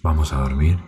[0.00, 0.78] ¿Vamos a dormir?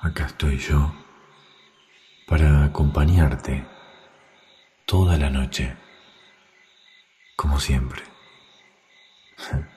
[0.00, 0.94] Acá estoy yo
[2.26, 3.66] para acompañarte
[4.86, 5.76] toda la noche,
[7.36, 8.02] como siempre.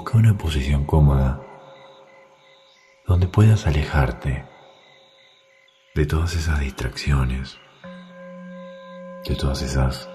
[0.00, 1.42] Busca una posición cómoda
[3.06, 4.46] donde puedas alejarte
[5.94, 7.58] de todas esas distracciones,
[9.26, 10.08] de todas esas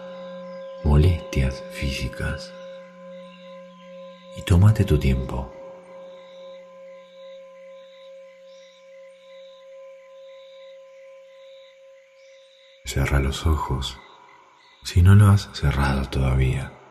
[0.84, 2.52] molestias físicas
[4.36, 5.54] y tómate tu tiempo.
[12.86, 14.00] Cierra los ojos
[14.84, 16.85] si no lo has cerrado todavía.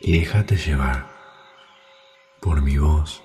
[0.00, 1.06] Y déjate llevar
[2.40, 3.22] por mi voz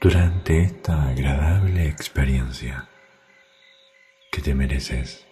[0.00, 2.88] durante esta agradable experiencia
[4.30, 5.26] que te mereces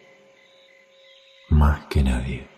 [1.49, 2.56] más que nadie.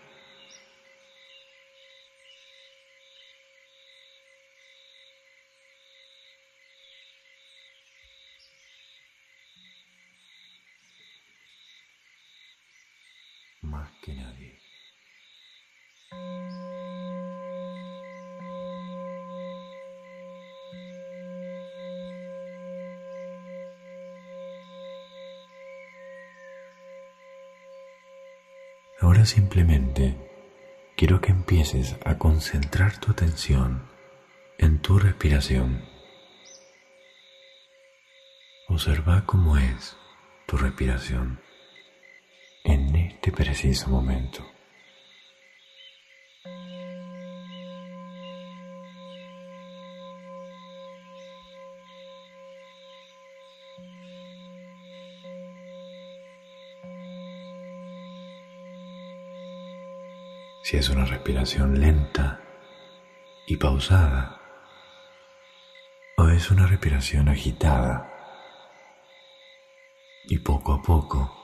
[29.29, 30.17] Simplemente
[30.97, 33.83] quiero que empieces a concentrar tu atención
[34.57, 35.83] en tu respiración.
[38.67, 39.95] Observa cómo es
[40.47, 41.39] tu respiración
[42.63, 44.43] en este preciso momento.
[60.69, 62.41] Si es una respiración lenta
[63.47, 64.39] y pausada
[66.15, 68.07] o es una respiración agitada.
[70.25, 71.35] Y poco a poco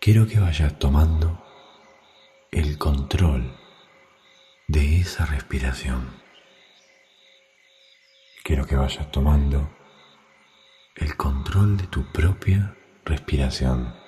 [0.00, 1.46] quiero que vayas tomando
[2.50, 3.56] el control
[4.66, 6.10] de esa respiración.
[8.42, 9.70] Quiero que vayas tomando
[10.96, 12.74] el control de tu propia
[13.04, 14.01] respiración.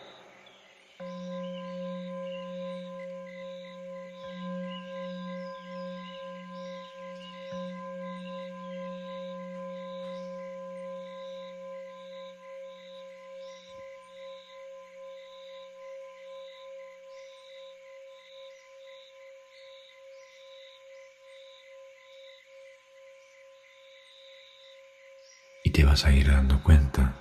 [25.94, 27.14] Vas a ir dando cuenta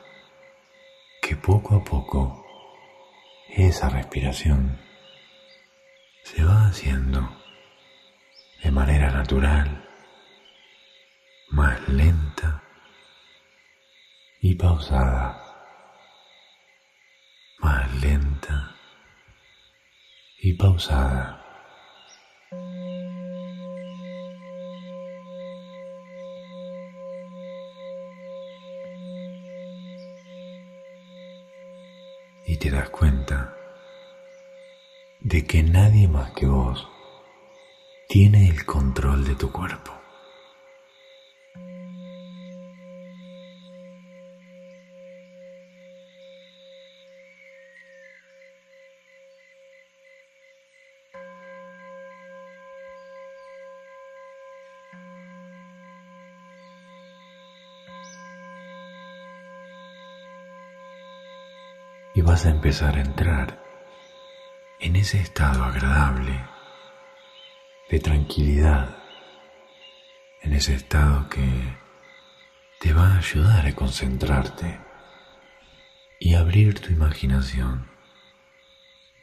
[1.22, 2.44] que poco a poco
[3.48, 4.80] esa respiración
[6.24, 7.22] se va haciendo
[8.64, 9.88] de manera natural,
[11.52, 12.64] más lenta
[14.42, 15.40] y pausada,
[17.60, 18.76] más lenta
[20.40, 21.43] y pausada.
[32.64, 33.58] Te das cuenta
[35.20, 36.88] de que nadie más que vos
[38.08, 40.03] tiene el control de tu cuerpo.
[62.34, 63.64] Vas a empezar a entrar
[64.80, 66.44] en ese estado agradable
[67.92, 68.98] de tranquilidad,
[70.42, 71.48] en ese estado que
[72.80, 74.80] te va a ayudar a concentrarte
[76.20, 77.88] y abrir tu imaginación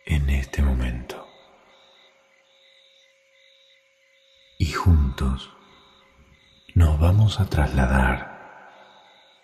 [0.06, 1.26] en este momento.
[4.56, 5.50] Y juntos
[6.76, 8.38] nos vamos a trasladar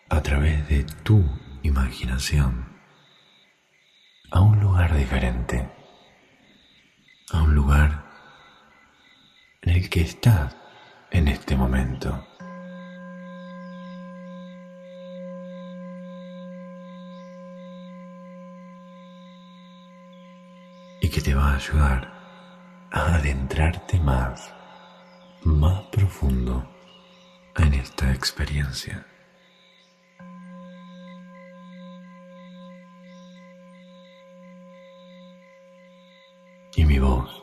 [0.08, 1.24] a través de tu
[1.64, 2.75] imaginación
[4.36, 5.66] a un lugar diferente,
[7.32, 8.04] a un lugar
[9.62, 10.54] en el que estás
[11.10, 12.22] en este momento.
[21.00, 22.12] Y que te va a ayudar
[22.90, 24.52] a adentrarte más,
[25.44, 26.68] más profundo
[27.56, 29.06] en esta experiencia.
[36.76, 37.42] Y mi voz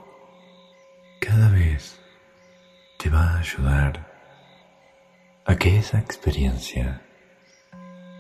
[1.20, 2.00] cada vez
[3.00, 4.08] te va a ayudar
[5.46, 7.02] a que esa experiencia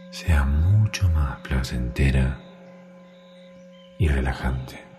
[0.10, 2.39] sea mucho más placentera
[4.00, 4.93] y relajante.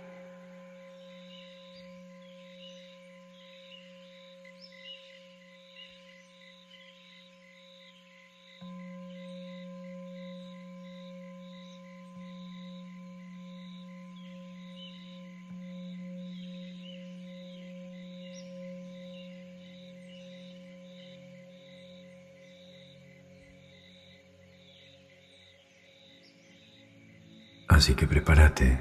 [27.74, 28.80] Así que prepárate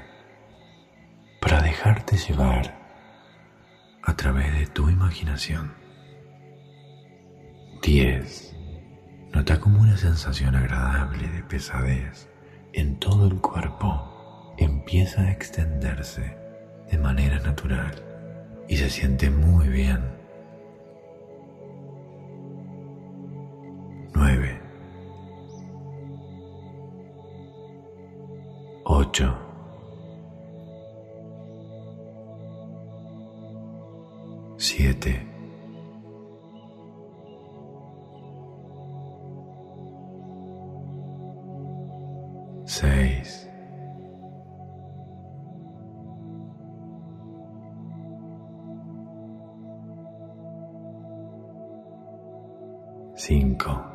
[1.40, 2.78] para dejarte llevar
[4.04, 5.74] a través de tu imaginación.
[7.82, 8.54] 10.
[9.32, 12.30] Nota como una sensación agradable de pesadez
[12.72, 16.38] en todo el cuerpo empieza a extenderse
[16.88, 17.96] de manera natural
[18.68, 20.13] y se siente muy bien.
[29.14, 29.32] 8
[34.58, 35.26] 7
[42.66, 43.48] 6
[53.16, 53.93] 5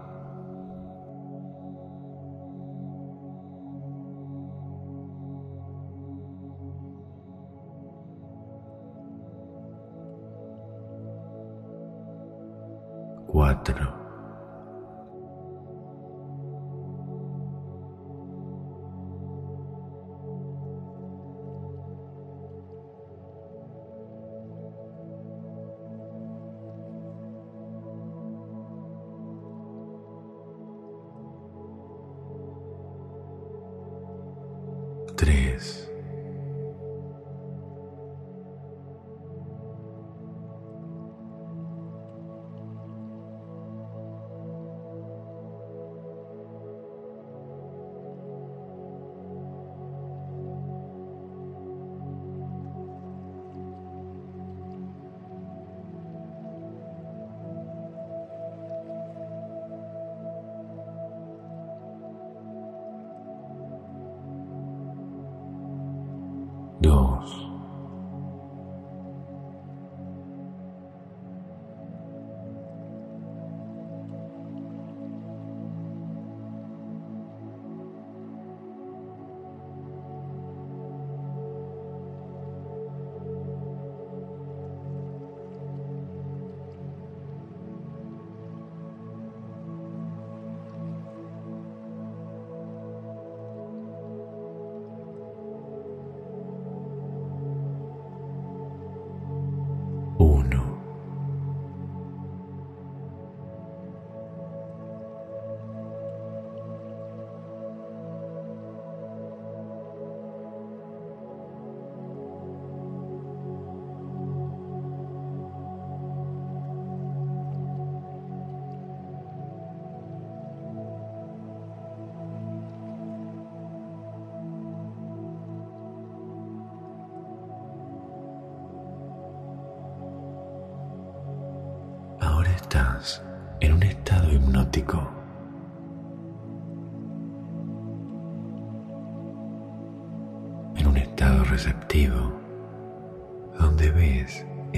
[66.81, 67.58] dos.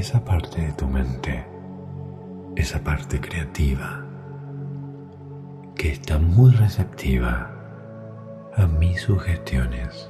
[0.02, 1.46] Esa parte de tu mente,
[2.56, 4.04] esa parte creativa
[5.76, 7.52] que está muy receptiva
[8.56, 10.10] a mis sugestiones.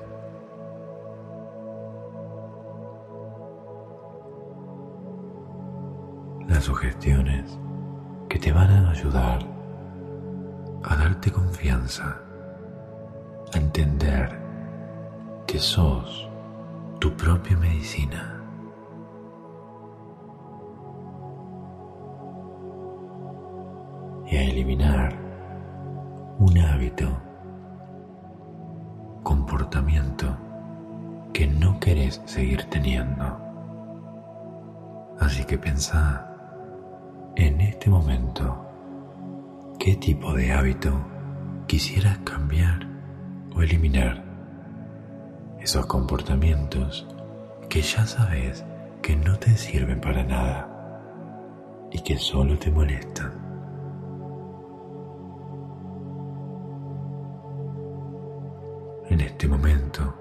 [6.48, 7.60] las sugestiones
[8.28, 9.40] que te van a ayudar
[10.84, 12.18] a darte confianza,
[13.54, 14.38] a entender
[15.48, 16.30] que sos
[17.00, 18.31] tu propia medicina.
[24.32, 25.14] Y a eliminar
[26.40, 27.22] un hábito,
[29.24, 30.38] comportamiento
[31.34, 33.38] que no querés seguir teniendo.
[35.20, 36.34] Así que pensá
[37.36, 38.66] en este momento
[39.78, 40.94] qué tipo de hábito
[41.68, 42.88] quisieras cambiar
[43.54, 44.24] o eliminar.
[45.60, 47.06] Esos comportamientos
[47.68, 48.64] que ya sabes
[49.02, 50.70] que no te sirven para nada
[51.92, 53.51] y que solo te molestan.
[59.12, 60.14] En este momento,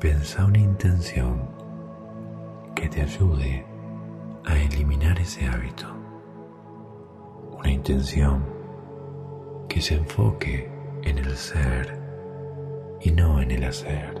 [0.00, 1.48] pensa una intención
[2.74, 3.64] que te ayude
[4.44, 5.86] a eliminar ese hábito.
[7.56, 8.44] Una intención
[9.68, 10.68] que se enfoque
[11.04, 11.96] en el ser
[13.02, 14.20] y no en el hacer.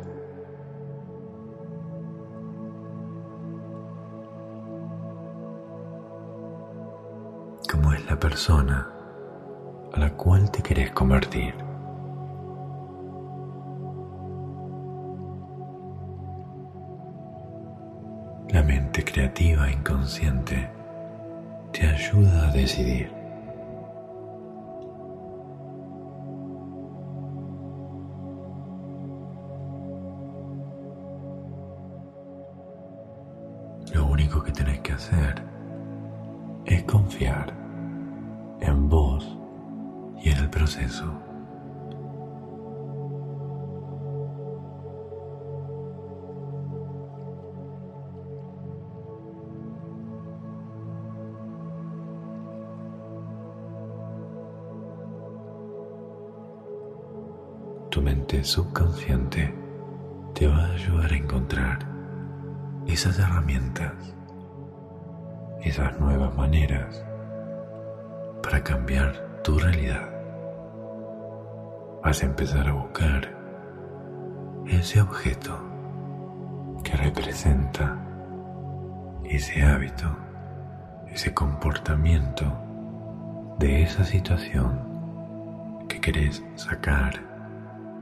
[7.68, 8.92] ¿Cómo es la persona
[9.92, 11.65] a la cual te querés convertir?
[19.16, 20.68] Creativa inconsciente
[21.72, 23.15] te ayuda a decidir.
[62.96, 63.92] Esas herramientas,
[65.60, 67.04] esas nuevas maneras
[68.42, 70.08] para cambiar tu realidad.
[72.02, 73.36] Vas a empezar a buscar
[74.66, 75.62] ese objeto
[76.82, 77.98] que representa
[79.24, 80.16] ese hábito,
[81.08, 82.50] ese comportamiento
[83.58, 87.20] de esa situación que querés sacar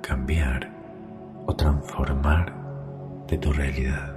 [0.03, 0.71] cambiar
[1.47, 2.55] o transformar
[3.27, 4.14] de tu realidad.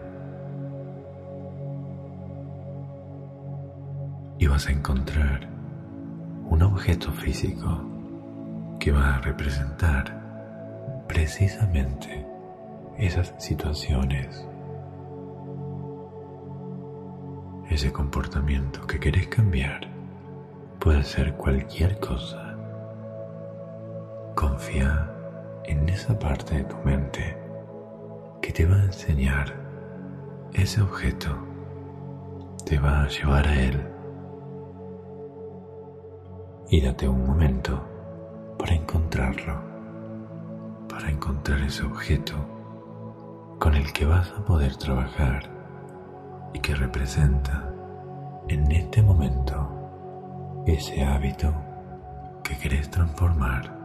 [4.39, 5.48] Y vas a encontrar
[6.50, 7.82] un objeto físico
[8.79, 12.25] que va a representar precisamente
[12.98, 14.46] esas situaciones,
[17.70, 19.88] ese comportamiento que querés cambiar.
[20.79, 22.56] Puede ser cualquier cosa.
[24.36, 25.12] Confía
[25.65, 27.38] en esa parte de tu mente
[28.41, 29.53] que te va a enseñar
[30.53, 31.38] ese objeto,
[32.65, 33.97] te va a llevar a él.
[36.70, 37.82] Y date un momento
[38.60, 39.62] para encontrarlo,
[40.90, 42.34] para encontrar ese objeto
[43.58, 45.50] con el que vas a poder trabajar
[46.54, 47.72] y que representa
[48.50, 51.54] en este momento ese hábito
[52.44, 53.77] que querés transformar.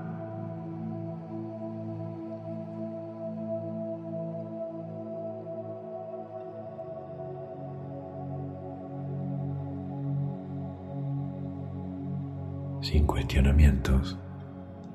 [12.93, 14.19] Sin cuestionamientos,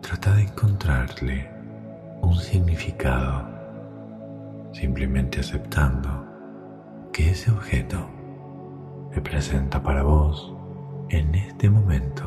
[0.02, 1.50] trata de encontrarle
[2.22, 3.44] un significado,
[4.72, 6.24] simplemente aceptando
[7.12, 8.08] que ese objeto
[9.16, 10.54] representa para vos
[11.10, 12.24] en este momento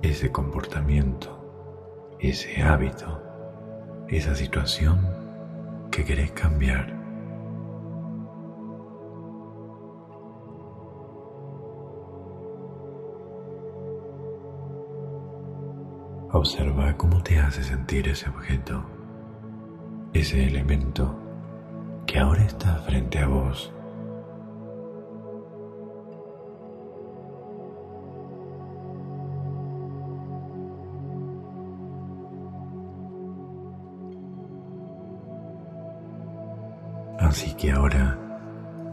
[0.00, 3.22] ese comportamiento, ese hábito,
[4.08, 4.98] esa situación
[5.90, 6.93] que querés cambiar.
[16.34, 18.84] Observa cómo te hace sentir ese objeto,
[20.12, 21.16] ese elemento
[22.08, 23.72] que ahora está frente a vos.
[37.20, 38.18] Así que ahora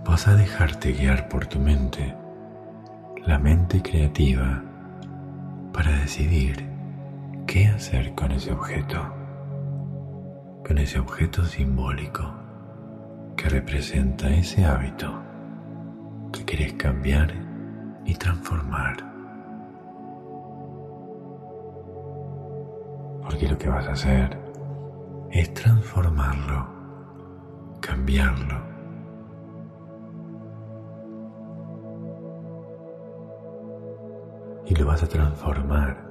[0.06, 2.16] vas a dejarte guiar por tu mente,
[3.26, 4.62] la mente creativa,
[5.74, 6.71] para decidir
[7.52, 8.98] qué hacer con ese objeto,
[10.66, 12.24] con ese objeto simbólico
[13.36, 15.22] que representa ese hábito
[16.32, 17.34] que quieres cambiar
[18.06, 18.96] y transformar.
[23.22, 24.38] Porque lo que vas a hacer
[25.32, 26.70] es transformarlo,
[27.82, 28.62] cambiarlo.
[34.68, 36.11] Y lo vas a transformar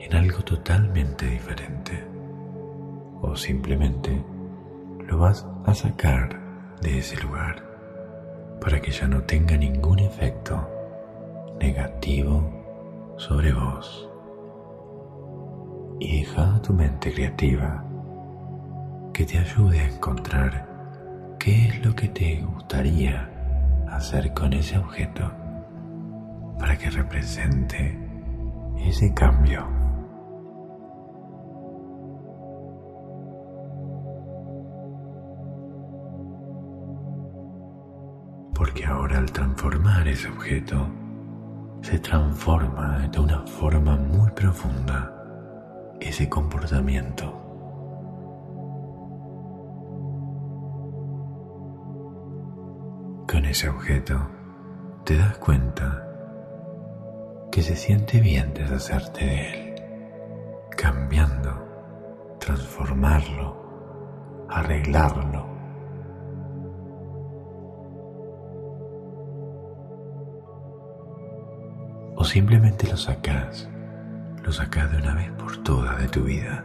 [0.00, 2.04] en algo totalmente diferente.
[3.20, 4.24] O simplemente
[5.06, 6.38] lo vas a sacar
[6.80, 7.62] de ese lugar
[8.60, 10.68] para que ya no tenga ningún efecto
[11.60, 14.08] negativo sobre vos.
[16.00, 17.84] Y deja a tu mente creativa
[19.12, 20.68] que te ayude a encontrar
[21.38, 23.28] qué es lo que te gustaría
[23.90, 25.32] hacer con ese objeto
[26.58, 27.98] para que represente
[28.84, 29.77] ese cambio.
[39.14, 40.88] Al transformar ese objeto,
[41.82, 45.14] se transforma de una forma muy profunda
[46.00, 47.32] ese comportamiento.
[53.26, 54.18] Con ese objeto
[55.04, 56.04] te das cuenta
[57.50, 59.74] que se siente bien deshacerte de él,
[60.76, 65.57] cambiando, transformarlo, arreglarlo
[72.28, 73.68] simplemente lo sacas,
[74.44, 76.64] lo sacas de una vez por todas de tu vida.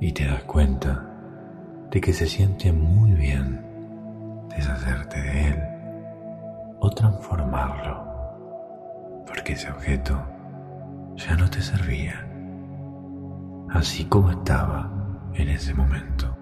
[0.00, 1.04] Y te das cuenta
[1.90, 3.64] de que se siente muy bien
[4.50, 5.62] deshacerte de él
[6.80, 10.20] o transformarlo, porque ese objeto
[11.16, 12.26] ya no te servía,
[13.70, 14.97] así como estaba
[15.34, 16.36] en ese momento.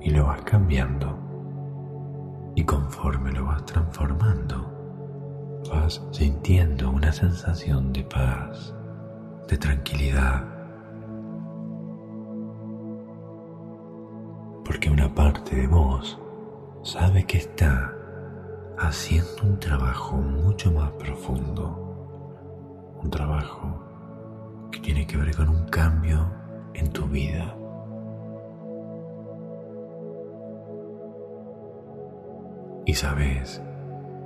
[0.00, 1.18] Y lo vas cambiando.
[2.54, 4.72] Y conforme lo vas transformando,
[5.70, 8.74] vas sintiendo una sensación de paz,
[9.48, 10.44] de tranquilidad.
[14.64, 16.20] Porque una parte de vos
[16.82, 17.92] sabe que está
[18.78, 26.26] haciendo un trabajo mucho más profundo, un trabajo que tiene que ver con un cambio
[26.74, 27.56] en tu vida.
[32.84, 33.62] Y sabes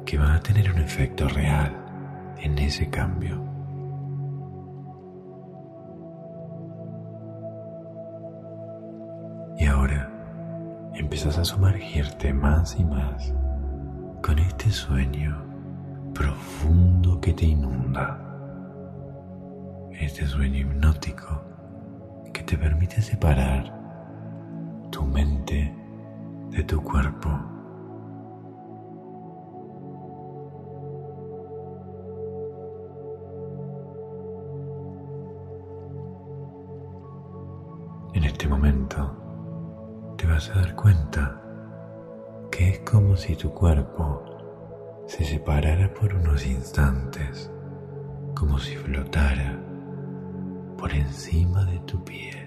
[0.04, 3.42] que va a tener un efecto real en ese cambio.
[9.58, 10.10] Y ahora
[10.94, 13.34] empiezas a sumergirte más y más
[14.26, 15.40] con este sueño
[16.12, 18.18] profundo que te inunda,
[19.92, 21.44] este sueño hipnótico
[22.32, 23.72] que te permite separar
[24.90, 25.72] tu mente
[26.50, 27.28] de tu cuerpo.
[38.12, 41.45] En este momento te vas a dar cuenta
[42.56, 44.24] que es como si tu cuerpo
[45.06, 47.50] se separara por unos instantes,
[48.34, 49.60] como si flotara
[50.78, 52.45] por encima de tu piel.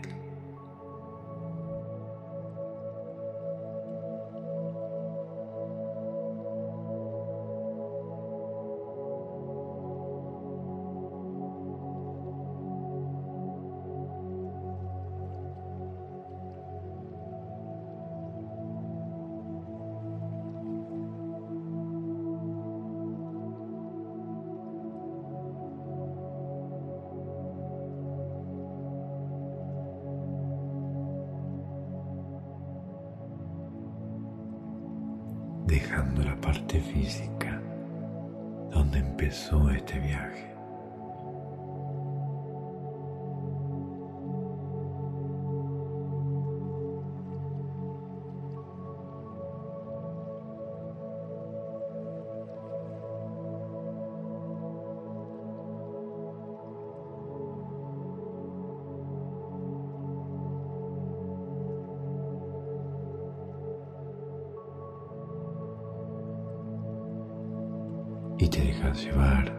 [68.39, 69.54] y te dejas llevar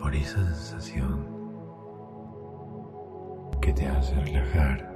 [0.00, 1.24] por esa sensación
[3.62, 4.90] que te hace relajar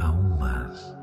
[0.00, 0.96] aún más.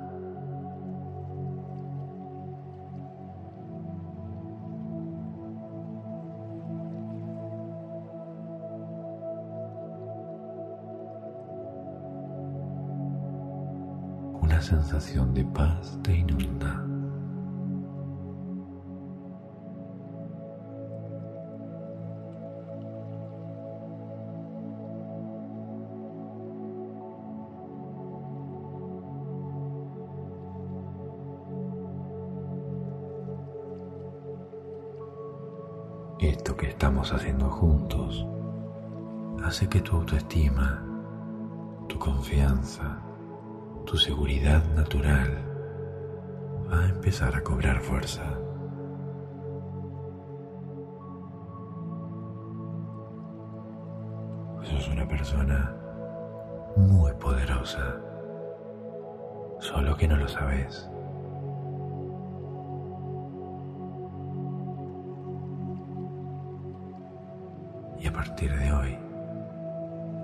[14.42, 16.93] Una sensación de paz te inunda.
[36.66, 38.26] Estamos haciendo juntos
[39.44, 40.82] hace que tu autoestima,
[41.88, 43.00] tu confianza,
[43.86, 45.38] tu seguridad natural
[46.72, 48.24] va a empezar a cobrar fuerza.
[54.64, 55.76] Sos una persona
[56.78, 57.98] muy poderosa,
[59.60, 60.90] solo que no lo sabes.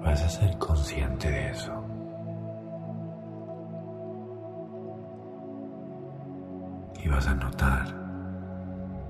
[0.09, 1.71] Vas a ser consciente de eso.
[7.03, 7.85] Y vas a notar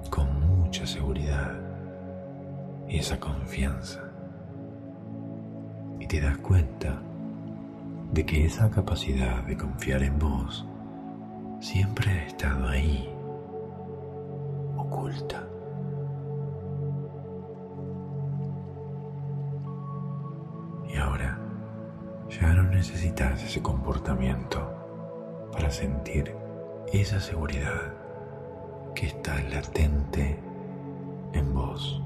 [0.09, 1.53] con mucha seguridad
[2.89, 4.01] esa confianza.
[6.01, 6.99] Y te das cuenta
[8.11, 10.65] de que esa capacidad de confiar en vos
[11.61, 13.09] siempre ha estado ahí,
[14.75, 15.47] oculta.
[22.79, 24.57] Necesitas ese comportamiento
[25.51, 26.33] para sentir
[26.93, 27.93] esa seguridad
[28.95, 30.39] que está latente
[31.33, 32.01] en vos.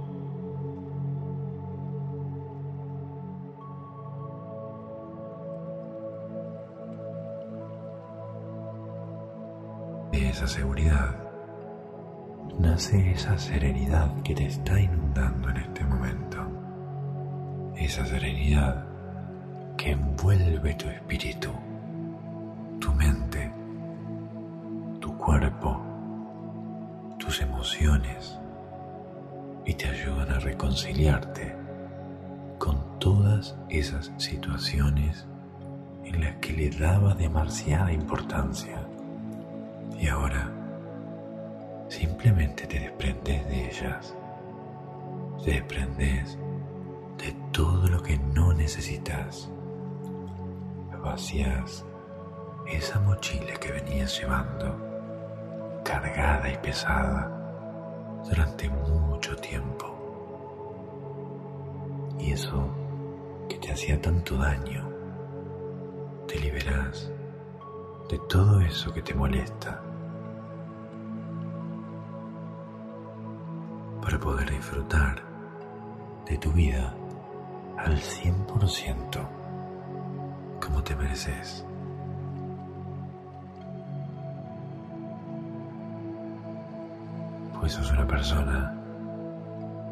[10.12, 11.15] De esa seguridad
[12.57, 16.39] nace esa serenidad que te está inundando en este momento.
[17.75, 18.92] Esa serenidad
[19.84, 21.50] que envuelve tu espíritu,
[22.80, 23.52] tu mente,
[25.02, 25.78] tu cuerpo,
[27.19, 28.39] tus emociones
[29.65, 31.54] y te ayudan a reconciliarte
[32.60, 35.28] con todas esas situaciones
[36.06, 38.88] en las que le daba demasiada importancia.
[40.00, 40.50] Y ahora
[41.89, 44.15] simplemente te desprendes de ellas,
[45.43, 46.38] te desprendes
[47.17, 49.50] de todo lo que no necesitas
[51.03, 51.85] vacías
[52.65, 54.75] esa mochila que venías llevando,
[55.83, 57.29] cargada y pesada
[58.27, 59.85] durante mucho tiempo.
[62.19, 62.69] Y eso
[63.49, 64.89] que te hacía tanto daño,
[66.27, 67.11] te liberas
[68.09, 69.81] de todo eso que te molesta
[74.01, 75.21] para poder disfrutar
[76.25, 76.93] de tu vida
[77.77, 79.42] al 100%
[80.63, 81.65] como te mereces.
[87.60, 88.73] Pues sos una persona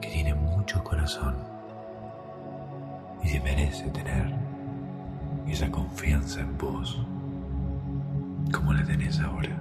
[0.01, 1.35] que tiene mucho corazón
[3.23, 4.33] y se merece tener
[5.47, 7.01] esa confianza en vos
[8.51, 9.57] como la tenés ahora.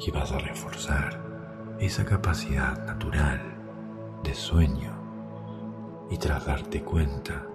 [0.00, 1.20] Y vas a reforzar
[1.78, 3.42] esa capacidad natural
[4.24, 4.90] de sueño.
[6.10, 7.46] Y tras darte cuenta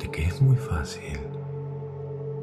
[0.00, 1.20] de que es muy fácil,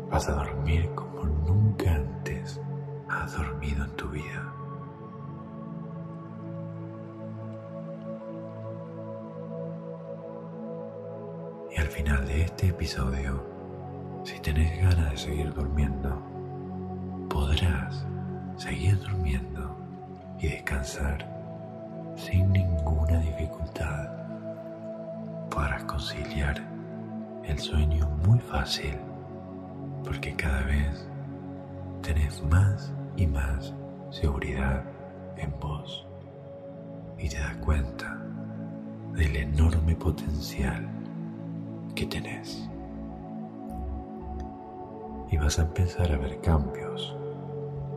[0.10, 2.62] vas a dormir como nunca antes
[3.10, 4.54] has dormido en tu vida.
[11.76, 13.44] Y al final de este episodio,
[14.24, 16.33] si tenés ganas de seguir durmiendo,
[19.04, 19.76] durmiendo
[20.40, 21.26] y descansar
[22.16, 24.10] sin ninguna dificultad.
[25.50, 26.62] Podrás conciliar
[27.44, 28.96] el sueño muy fácil
[30.04, 31.08] porque cada vez
[32.02, 33.74] tenés más y más
[34.10, 34.84] seguridad
[35.38, 36.06] en vos
[37.18, 38.18] y te das cuenta
[39.14, 40.88] del enorme potencial
[41.96, 42.70] que tenés.
[45.32, 47.16] Y vas a empezar a ver cambios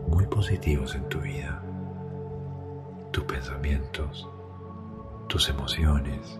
[0.09, 1.62] muy positivos en tu vida.
[3.11, 4.29] Tus pensamientos,
[5.29, 6.38] tus emociones,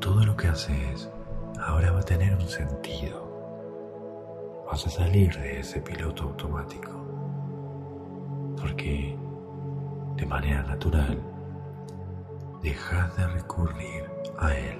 [0.00, 1.10] todo lo que haces
[1.60, 3.26] ahora va a tener un sentido.
[4.70, 6.90] Vas a salir de ese piloto automático.
[8.60, 9.16] Porque
[10.16, 11.18] de manera natural
[12.62, 14.78] dejas de recurrir a él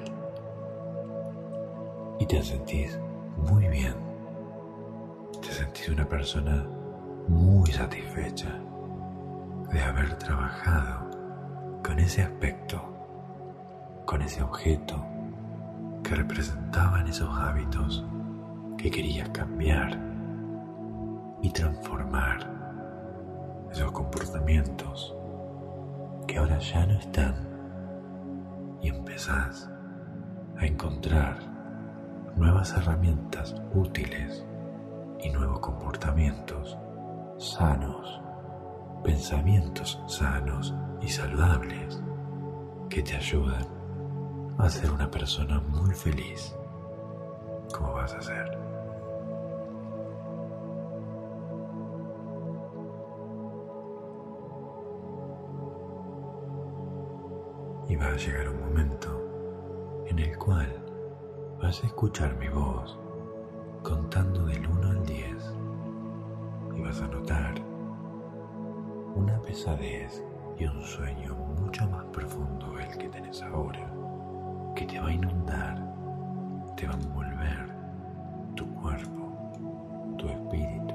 [2.19, 2.99] y te sentís
[3.37, 4.07] muy bien
[5.57, 6.66] sentís una persona
[7.29, 8.49] muy satisfecha
[9.73, 11.11] de haber trabajado
[11.83, 12.81] con ese aspecto,
[14.05, 15.05] con ese objeto
[16.03, 18.05] que representaban esos hábitos
[18.79, 19.99] que querías cambiar
[21.43, 22.49] y transformar
[23.73, 25.15] esos comportamientos
[26.29, 27.35] que ahora ya no están
[28.81, 29.69] y empezás
[30.59, 31.39] a encontrar
[32.37, 34.47] nuevas herramientas útiles
[35.21, 36.79] y nuevos comportamientos
[37.38, 38.20] sanos,
[39.05, 42.03] pensamientos sanos y saludables
[42.88, 43.66] que te ayudan
[44.59, 46.57] a ser una persona muy feliz.
[47.77, 48.59] ¿Cómo vas a ser?
[57.88, 60.83] Y va a llegar un momento en el cual
[61.62, 62.99] vas a escuchar mi voz
[63.83, 65.65] contando del 1 al 10 y
[66.87, 67.55] vas a notar
[69.16, 70.22] una pesadez
[70.57, 73.92] y un sueño mucho más profundo el que tenés ahora,
[74.77, 75.83] que te va a inundar,
[76.77, 77.66] te va a envolver
[78.55, 79.33] tu cuerpo,
[80.16, 80.86] tu espíritu,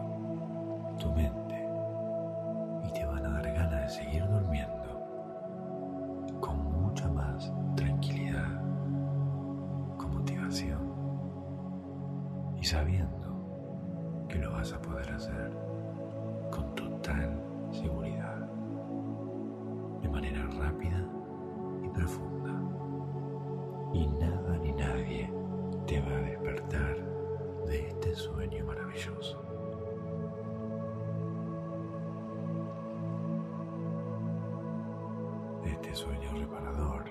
[35.64, 37.06] este sueño reparador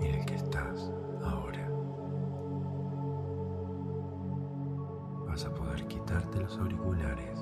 [0.00, 1.68] en el que estás ahora.
[5.26, 7.39] Vas a poder quitarte los auriculares